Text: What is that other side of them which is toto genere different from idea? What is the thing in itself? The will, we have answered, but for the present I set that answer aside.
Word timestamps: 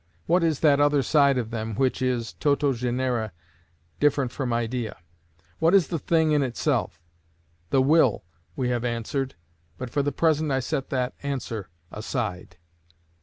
What 0.25 0.43
is 0.43 0.61
that 0.61 0.79
other 0.79 1.03
side 1.03 1.37
of 1.37 1.51
them 1.51 1.75
which 1.75 2.01
is 2.01 2.33
toto 2.33 2.73
genere 2.73 3.33
different 3.99 4.31
from 4.31 4.51
idea? 4.51 4.97
What 5.59 5.75
is 5.75 5.89
the 5.89 5.99
thing 5.99 6.31
in 6.31 6.41
itself? 6.41 6.99
The 7.69 7.83
will, 7.83 8.23
we 8.55 8.69
have 8.69 8.83
answered, 8.83 9.35
but 9.77 9.91
for 9.91 10.01
the 10.01 10.11
present 10.11 10.51
I 10.51 10.59
set 10.59 10.89
that 10.89 11.13
answer 11.21 11.69
aside. 11.91 12.57